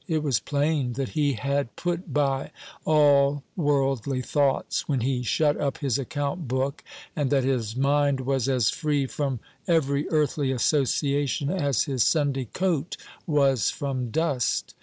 It 0.07 0.23
was 0.23 0.39
plain 0.39 0.93
that 0.93 1.09
he 1.09 1.33
had 1.33 1.75
put 1.75 2.11
by 2.11 2.49
all 2.85 3.43
worldly 3.55 4.23
thoughts 4.23 4.89
when 4.89 5.01
he 5.01 5.21
shut 5.21 5.55
up 5.61 5.77
his 5.77 5.99
account 5.99 6.47
book, 6.47 6.83
and 7.15 7.29
that 7.29 7.43
his 7.43 7.75
mind 7.75 8.21
was 8.21 8.49
as 8.49 8.71
free 8.71 9.05
from 9.05 9.41
every 9.67 10.09
earthly 10.09 10.51
association 10.51 11.51
as 11.51 11.83
his 11.83 12.01
Sunday 12.03 12.45
coat 12.45 12.97
was 13.27 13.69
from 13.69 14.09
dust. 14.09 14.73